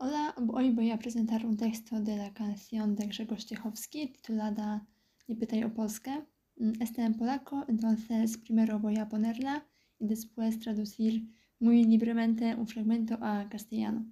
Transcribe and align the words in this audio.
Hola, 0.00 0.32
hoy 0.52 0.70
voy 0.70 0.92
a 0.92 0.98
presentar 1.00 1.44
un 1.44 1.56
texto 1.56 2.00
de 2.00 2.16
la 2.16 2.32
canción 2.32 2.94
de 2.94 3.06
Grzegorz 3.06 3.46
Ciechowski 3.46 4.06
titulada 4.06 4.86
Nie 5.26 5.36
pytaj 5.40 5.64
o 5.66 5.70
Polskę. 5.74 6.14
Mm, 6.56 6.74
Está 6.86 7.04
en 7.04 7.16
polaco, 7.18 7.64
entonces 7.66 8.36
primero 8.38 8.78
voy 8.78 8.96
a 8.98 9.08
ponerla 9.08 9.66
y 9.98 10.06
después 10.06 10.60
traducir 10.60 11.12
muy 11.58 11.82
libremente 11.82 12.54
un 12.54 12.68
fragmento 12.68 13.18
a 13.20 13.48
castellano. 13.48 14.06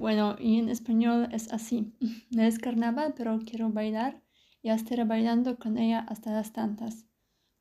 Bueno, 0.00 0.34
y 0.40 0.58
en 0.58 0.70
español 0.70 1.28
es 1.30 1.52
así. 1.52 1.92
No 2.30 2.40
es 2.42 2.58
carnaval, 2.58 3.12
pero 3.14 3.38
quiero 3.44 3.70
bailar 3.70 4.22
y 4.62 4.70
estaré 4.70 5.04
bailando 5.04 5.58
con 5.58 5.76
ella 5.76 6.00
hasta 6.08 6.32
las 6.32 6.54
tantas. 6.54 7.04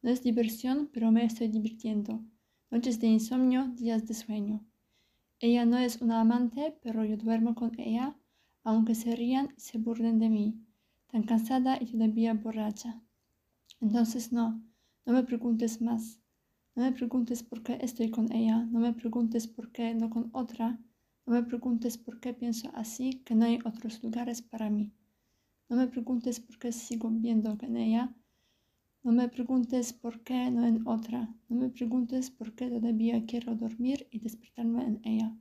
No 0.01 0.09
es 0.09 0.23
diversión, 0.23 0.89
pero 0.94 1.11
me 1.11 1.25
estoy 1.25 1.50
divirtiendo. 1.50 2.23
Noches 2.72 3.01
de 3.01 3.07
insomnio, 3.07 3.67
días 3.75 4.07
de 4.07 4.13
sueño. 4.13 4.66
Ella 5.41 5.66
no 5.66 5.79
es 5.79 6.01
una 6.01 6.22
amante, 6.22 6.77
pero 6.81 7.03
yo 7.03 7.17
duermo 7.17 7.55
con 7.55 7.77
ella, 7.77 8.17
aunque 8.63 8.95
se 8.95 9.17
rían 9.17 9.53
y 9.57 9.59
se 9.59 9.77
burlen 9.77 10.17
de 10.17 10.29
mí, 10.29 10.66
tan 11.07 11.23
cansada 11.23 11.77
y 11.81 11.88
todavía 11.88 12.33
borracha. 12.35 13.01
Entonces 13.81 14.31
no, 14.31 14.63
no 15.06 15.11
me 15.11 15.23
preguntes 15.23 15.81
más. 15.81 16.21
No 16.73 16.83
me 16.83 16.94
preguntes 16.94 17.44
por 17.44 17.63
qué 17.63 17.79
estoy 17.81 18.09
con 18.09 18.31
ella, 18.31 18.63
no 18.71 18.79
me 18.79 18.94
preguntes 18.94 19.45
por 19.45 19.73
qué 19.73 19.94
no 19.94 20.09
con 20.09 20.29
otra. 20.31 20.79
No 21.29 21.35
me 21.35 21.44
preguntes 21.44 21.95
por 21.95 22.19
qué 22.19 22.34
pienso 22.34 22.72
así, 22.73 23.22
que 23.23 23.35
no 23.35 23.45
hay 23.45 23.59
otros 23.63 24.01
lugares 24.01 24.41
para 24.41 24.72
mí. 24.72 24.91
No 25.69 25.75
me 25.75 25.85
preguntes 25.85 26.40
por 26.40 26.57
qué 26.57 26.72
sigo 26.72 27.07
viendo 27.12 27.56
en 27.62 27.78
ella. 27.78 28.16
No 29.03 29.12
me 29.12 29.29
preguntes 29.29 29.94
por 29.94 30.23
qué 30.23 30.50
no 30.50 30.66
en 30.66 30.88
otra. 30.88 31.31
No 31.47 31.57
me 31.57 31.69
preguntes 31.69 32.31
por 32.31 32.56
qué 32.56 32.68
todavía 32.68 33.28
quiero 33.28 33.53
dormir 33.53 34.07
y 34.09 34.18
despertarme 34.18 34.84
en 34.84 35.01
ella. 35.03 35.38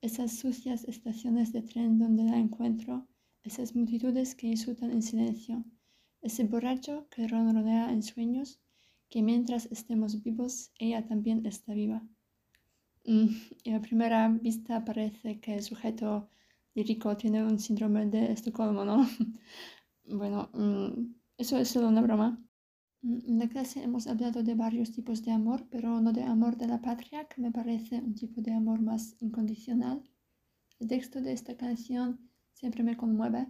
Esas 0.00 0.32
sucias 0.32 0.82
estaciones 0.82 1.52
de 1.52 1.62
tren 1.62 2.00
donde 2.00 2.24
la 2.24 2.38
encuentro, 2.38 3.06
esas 3.44 3.76
multitudes 3.76 4.34
que 4.34 4.48
insultan 4.48 4.90
en 4.90 5.02
silencio, 5.02 5.64
ese 6.20 6.42
borracho 6.42 7.06
que 7.10 7.28
ronronea 7.28 7.92
en 7.92 8.02
sueños, 8.02 8.58
que 9.08 9.22
mientras 9.22 9.66
estemos 9.66 10.24
vivos, 10.24 10.72
ella 10.80 11.06
también 11.06 11.46
está 11.46 11.74
viva. 11.74 12.02
Mm, 13.06 13.28
a 13.76 13.80
primera 13.80 14.28
vista 14.28 14.84
parece 14.84 15.38
que 15.40 15.54
el 15.54 15.62
sujeto 15.62 16.28
lírico 16.74 17.16
tiene 17.16 17.44
un 17.44 17.58
síndrome 17.58 18.06
de 18.06 18.32
Estocolmo, 18.32 18.84
¿no? 18.84 19.06
bueno, 20.04 20.50
mm, 20.52 21.14
eso 21.38 21.56
es 21.58 21.68
solo 21.68 21.88
una 21.88 22.00
broma. 22.00 22.42
En 23.02 23.38
la 23.38 23.48
clase 23.48 23.82
hemos 23.84 24.08
hablado 24.08 24.42
de 24.42 24.56
varios 24.56 24.90
tipos 24.90 25.22
de 25.22 25.30
amor, 25.30 25.68
pero 25.70 26.00
no 26.00 26.12
de 26.12 26.24
amor 26.24 26.56
de 26.56 26.66
la 26.66 26.80
patria, 26.80 27.26
que 27.28 27.40
me 27.40 27.52
parece 27.52 28.00
un 28.00 28.14
tipo 28.14 28.40
de 28.40 28.52
amor 28.52 28.80
más 28.82 29.14
incondicional. 29.20 30.02
El 30.80 30.88
texto 30.88 31.20
de 31.20 31.32
esta 31.32 31.56
canción 31.56 32.18
siempre 32.54 32.82
me 32.82 32.96
conmueve. 32.96 33.46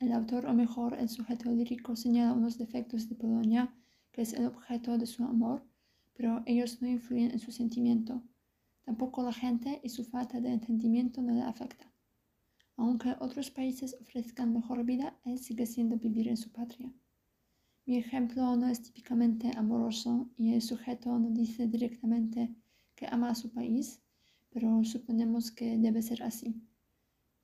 El 0.00 0.12
autor, 0.12 0.46
o 0.46 0.52
mejor, 0.52 0.98
el 0.98 1.08
sujeto 1.08 1.48
lírico, 1.52 1.94
señala 1.94 2.32
unos 2.32 2.58
defectos 2.58 3.08
de 3.08 3.14
Polonia, 3.14 3.72
que 4.10 4.22
es 4.22 4.32
el 4.32 4.46
objeto 4.46 4.98
de 4.98 5.06
su 5.06 5.22
amor, 5.22 5.62
pero 6.14 6.42
ellos 6.44 6.82
no 6.82 6.88
influyen 6.88 7.30
en 7.30 7.38
su 7.38 7.52
sentimiento. 7.52 8.22
Tampoco 8.84 9.22
la 9.22 9.32
gente 9.32 9.80
y 9.82 9.88
su 9.88 10.04
falta 10.04 10.40
de 10.40 10.52
entendimiento 10.52 11.22
no 11.22 11.32
le 11.32 11.42
afecta. 11.42 11.90
Aunque 12.76 13.14
otros 13.20 13.50
países 13.50 13.96
ofrezcan 14.00 14.52
mejor 14.52 14.84
vida, 14.84 15.18
él 15.24 15.38
sigue 15.38 15.64
siendo 15.64 15.96
vivir 15.96 16.28
en 16.28 16.36
su 16.36 16.50
patria. 16.50 16.92
Mi 17.86 17.98
ejemplo 17.98 18.56
no 18.56 18.66
es 18.66 18.82
típicamente 18.82 19.50
amoroso 19.56 20.30
y 20.36 20.54
el 20.54 20.62
sujeto 20.62 21.18
no 21.18 21.30
dice 21.30 21.66
directamente 21.68 22.54
que 22.94 23.06
ama 23.06 23.30
a 23.30 23.34
su 23.34 23.52
país, 23.52 24.02
pero 24.50 24.82
suponemos 24.84 25.50
que 25.50 25.78
debe 25.78 26.02
ser 26.02 26.22
así. 26.22 26.62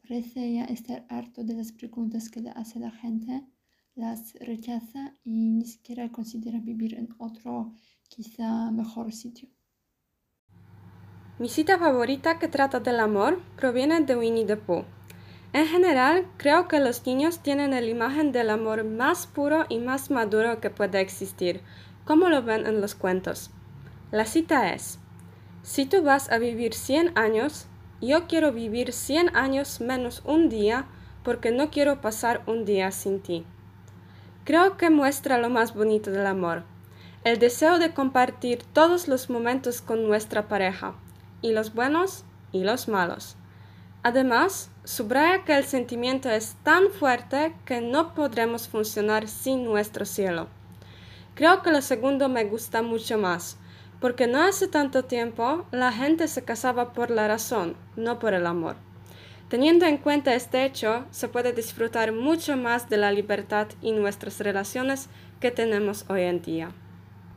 Parece 0.00 0.54
ya 0.54 0.64
estar 0.64 1.06
harto 1.08 1.44
de 1.44 1.54
las 1.54 1.72
preguntas 1.72 2.28
que 2.28 2.40
le 2.40 2.50
hace 2.50 2.80
la 2.80 2.90
gente, 2.90 3.44
las 3.94 4.34
rechaza 4.34 5.14
y 5.24 5.50
ni 5.50 5.66
siquiera 5.66 6.10
considera 6.10 6.58
vivir 6.58 6.94
en 6.94 7.08
otro, 7.18 7.75
quizá 8.08 8.70
mejor 8.70 9.12
sitio. 9.12 9.48
Mi 11.40 11.48
cita 11.48 11.78
favorita 11.78 12.38
que 12.38 12.48
trata 12.48 12.81
del 12.81 13.00
amor 13.00 13.40
proviene 13.56 13.98
de 14.02 14.14
Winnie 14.14 14.44
the 14.44 14.58
Pooh. 14.58 14.84
En 15.54 15.66
general, 15.66 16.26
creo 16.37 16.69
que 16.69 16.81
los 16.81 17.06
niños 17.06 17.38
tienen 17.38 17.70
la 17.70 17.81
imagen 17.81 18.31
del 18.31 18.50
amor 18.50 18.84
más 18.84 19.26
puro 19.26 19.64
y 19.70 19.78
más 19.78 20.10
maduro 20.10 20.60
que 20.60 20.69
puede 20.69 21.00
existir, 21.00 21.62
como 22.04 22.28
lo 22.28 22.42
ven 22.42 22.66
en 22.66 22.82
los 22.82 22.94
cuentos. 22.94 23.48
La 24.10 24.26
cita 24.26 24.75
es, 24.75 24.98
si 25.62 25.87
tú 25.87 26.02
vas 26.02 26.31
a 26.31 26.37
vivir 26.37 26.75
100 26.75 27.16
años, 27.16 27.69
yo 28.02 28.26
quiero 28.26 28.52
vivir 28.52 28.93
100 28.93 29.34
años 29.34 29.81
menos 29.81 30.20
un 30.26 30.50
día 30.50 30.88
porque 31.25 31.52
no 31.52 31.70
quiero 31.70 32.02
pasar 32.02 32.43
un 32.44 32.66
día 32.66 32.90
sin 32.90 33.19
ti. 33.19 33.46
Creo 34.44 34.76
que 34.76 34.90
muestra 34.90 35.38
lo 35.38 35.48
más 35.48 35.72
bonito 35.72 36.10
del 36.10 36.26
amor, 36.26 36.64
el 37.25 37.38
deseo 37.38 37.78
de 37.78 37.94
compartir 37.94 38.62
todos 38.75 39.08
los 39.08 39.31
momentos 39.31 39.81
con 39.81 40.06
nuestra 40.06 40.46
pareja, 40.46 40.96
y 41.42 41.52
los 41.52 41.75
buenos 41.75 42.25
y 42.52 42.64
los 42.64 42.88
malos. 42.88 43.37
Además, 44.02 44.70
subraya 44.84 45.44
que 45.44 45.56
el 45.56 45.64
sentimiento 45.64 46.31
es 46.31 46.56
tan 46.62 46.90
fuerte 46.90 47.54
que 47.66 47.81
no 47.81 48.14
podremos 48.14 48.66
funcionar 48.69 49.28
sin 49.28 49.64
nuestro 49.64 50.06
cielo. 50.06 50.48
Creo 51.34 51.62
que 51.62 51.70
lo 51.70 51.82
segundo 51.82 52.28
me 52.28 52.44
gusta 52.44 52.82
mucho 52.82 53.19
más, 53.19 53.58
porque 54.00 54.26
no 54.26 54.42
hace 54.42 54.69
tanto 54.69 55.04
tiempo 55.04 55.66
la 55.70 55.92
gente 55.92 56.28
se 56.28 56.44
casaba 56.44 56.92
por 56.92 57.10
la 57.10 57.28
razón, 57.28 57.76
no 57.96 58.19
por 58.19 58.32
el 58.32 58.46
amor. 58.46 58.76
Teniendo 59.50 59.84
en 59.84 59.98
cuenta 59.98 60.34
este 60.34 60.64
hecho, 60.64 61.04
se 61.10 61.28
puede 61.28 61.52
disfrutar 61.52 62.12
mucho 62.12 62.56
más 62.56 62.88
de 62.88 62.96
la 62.96 63.12
libertad 63.12 63.66
y 63.82 63.93
nuestras 63.93 64.38
relaciones 64.38 65.08
que 65.40 65.50
tenemos 65.50 66.04
hoy 66.08 66.22
en 66.22 66.40
día. 66.40 66.70